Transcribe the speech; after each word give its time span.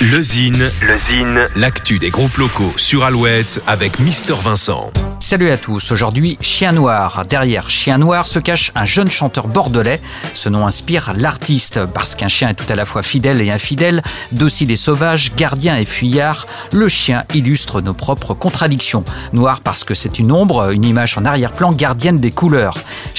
Le 0.00 0.22
Zine, 0.22 0.70
le 0.80 0.96
Zine, 0.96 1.48
l'actu 1.56 1.98
des 1.98 2.10
groupes 2.10 2.36
locaux 2.36 2.72
sur 2.76 3.02
Alouette 3.02 3.60
avec 3.66 3.98
Mister 3.98 4.34
Vincent. 4.40 4.92
Salut 5.18 5.50
à 5.50 5.56
tous, 5.56 5.90
aujourd'hui 5.90 6.38
Chien 6.40 6.70
Noir. 6.70 7.24
Derrière 7.28 7.68
Chien 7.68 7.98
Noir 7.98 8.28
se 8.28 8.38
cache 8.38 8.70
un 8.76 8.84
jeune 8.84 9.10
chanteur 9.10 9.48
bordelais. 9.48 10.00
Ce 10.34 10.48
nom 10.48 10.68
inspire 10.68 11.12
l'artiste 11.16 11.84
parce 11.86 12.14
qu'un 12.14 12.28
chien 12.28 12.50
est 12.50 12.54
tout 12.54 12.72
à 12.72 12.76
la 12.76 12.84
fois 12.84 13.02
fidèle 13.02 13.40
et 13.40 13.50
infidèle, 13.50 14.04
docile 14.30 14.70
et 14.70 14.76
sauvage, 14.76 15.32
gardien 15.34 15.76
et 15.76 15.84
fuyard. 15.84 16.46
Le 16.72 16.88
chien 16.88 17.24
illustre 17.34 17.80
nos 17.80 17.92
propres 17.92 18.34
contradictions. 18.34 19.02
Noir 19.32 19.60
parce 19.60 19.82
que 19.82 19.94
c'est 19.94 20.20
une 20.20 20.30
ombre, 20.30 20.70
une 20.72 20.84
image 20.84 21.18
en 21.18 21.24
arrière-plan 21.24 21.72
gardienne 21.72 22.20
des 22.20 22.30
couleurs. 22.30 22.78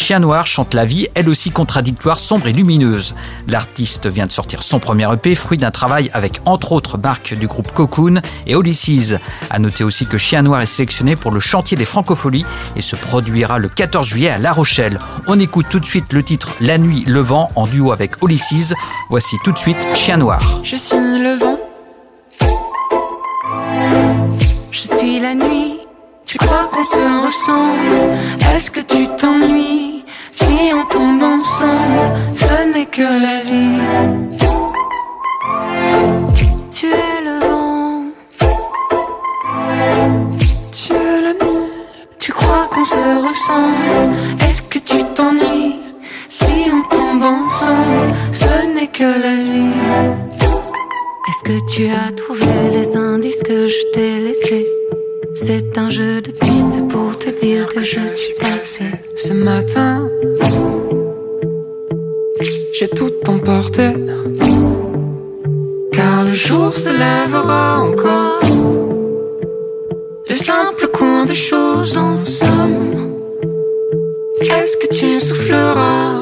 Chien 0.10 0.22
Noir 0.22 0.48
chante 0.48 0.74
la 0.74 0.86
vie, 0.86 1.08
elle 1.14 1.30
aussi 1.30 1.52
contradictoire, 1.52 2.18
sombre 2.18 2.48
et 2.48 2.52
lumineuse. 2.52 3.14
L'artiste 3.48 4.08
vient 4.08 4.26
de 4.26 4.32
sortir 4.32 4.64
son 4.64 4.80
premier 4.80 5.08
EP, 5.14 5.36
fruit 5.36 5.60
d'un 5.60 5.70
travail 5.70 6.10
avec 6.16 6.42
entre 6.46 6.72
autres 6.72 6.98
marques 6.98 7.36
du 7.36 7.46
groupe 7.46 7.72
Cocoon 7.74 8.20
et 8.48 8.54
Ulysses. 8.54 9.14
À 9.52 9.60
noter 9.60 9.84
aussi 9.84 10.08
que 10.08 10.18
Chien 10.18 10.42
Noir 10.42 10.62
est 10.62 10.66
sélectionné 10.66 11.16
pour 11.16 11.30
le 11.30 11.40
chantier 11.40 11.78
des 11.78 11.86
Francopholies 11.86 12.44
et 12.76 12.82
se 12.82 12.96
produira 12.96 13.60
le 13.60 13.70
14 13.70 14.08
juillet 14.08 14.32
à 14.32 14.40
La 14.40 14.52
Rochelle. 14.52 14.98
On 15.28 15.40
écoute 15.40 15.68
tout 15.70 15.80
de 15.80 15.86
suite 15.86 16.12
le 16.12 16.24
titre 16.24 16.56
La 16.60 16.80
nuit, 16.80 17.04
le 17.06 17.20
vent 17.20 17.52
en 17.54 17.68
duo 17.68 17.92
avec 17.92 18.14
Ulysses. 18.24 18.74
Voici 19.12 19.36
tout 19.44 19.52
de 19.52 19.60
suite 19.60 19.88
Chien 19.94 20.18
Noir. 20.18 20.42
Je 20.64 20.76
suis 20.76 20.98
le 20.98 21.38
vent. 21.38 21.60
Je 24.72 24.80
suis 24.80 25.20
la 25.20 25.36
nuit. 25.36 25.82
Tu 26.26 26.38
crois 26.40 26.70
qu'on 26.72 26.84
se 26.84 27.26
ressemble? 27.26 28.40
Que 32.92 33.02
la 33.02 33.42
vie. 33.42 33.80
Tu 36.72 36.88
es 36.88 37.22
le 37.24 37.40
vent. 37.40 38.04
Tu 40.72 40.94
es 40.94 41.22
la 41.22 41.34
nuit. 41.34 41.72
Tu 42.20 42.32
crois 42.32 42.70
qu'on 42.72 42.84
se 42.84 43.28
ressemble 43.28 44.14
Est-ce 44.48 44.62
que 44.64 44.80
tu 44.80 45.04
t'ennuies 45.16 45.76
Si 46.30 46.46
on 46.74 46.82
tombe 46.96 47.24
ensemble, 47.24 48.14
ce 48.32 48.74
n'est 48.74 48.88
que 48.88 49.04
la 49.04 49.36
vie. 49.36 49.76
Est-ce 51.28 51.44
que 51.50 51.74
tu 51.74 51.88
as 51.90 52.12
trouvé 52.12 52.54
les 52.74 52.96
indices 52.96 53.44
que 53.44 53.68
je 53.68 53.92
t'ai 53.94 54.20
laissés? 54.20 54.68
C'est 55.36 55.78
un 55.78 55.90
jeu 55.90 56.22
de 56.22 56.32
piste 56.32 56.88
pour 56.90 57.18
te 57.18 57.30
dire 57.30 57.68
que 57.68 57.84
je 57.84 58.00
suis 58.08 58.34
passé. 58.40 58.86
Ce 59.16 59.34
matin, 59.34 60.10
j'ai 62.74 62.88
tout 62.88 63.12
emporté. 63.28 63.90
Car 65.92 66.24
le 66.24 66.34
jour 66.34 66.76
se 66.78 66.90
lèvera 66.90 67.82
encore. 67.82 68.40
Le 70.30 70.36
simple 70.36 70.88
cours 70.88 71.26
des 71.26 71.36
choses 71.36 71.98
en 71.98 72.16
somme. 72.16 73.14
Est-ce 74.42 74.78
que 74.78 74.88
tu 74.94 75.20
souffleras? 75.20 76.22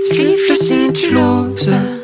Siffle 0.00 0.54
si 0.54 0.92
tu 0.92 1.12
l'oses. 1.12 1.97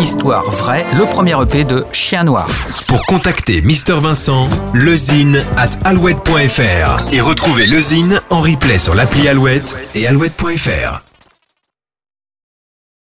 Histoire 0.00 0.50
vraie, 0.50 0.86
le 0.96 1.04
premier 1.04 1.34
EP 1.42 1.64
de 1.64 1.84
Chien 1.92 2.24
Noir. 2.24 2.48
Pour 2.88 3.04
contacter 3.04 3.60
Mister 3.60 3.98
Vincent, 4.00 4.48
lezine 4.72 5.44
at 5.58 5.68
alouette.fr 5.84 7.12
et 7.12 7.20
retrouver 7.20 7.66
le 7.66 7.80
Zine 7.80 8.20
en 8.30 8.40
replay 8.40 8.78
sur 8.78 8.94
l'appli 8.94 9.28
Alouette 9.28 9.76
et 9.94 10.06
alouette.fr. 10.06 11.09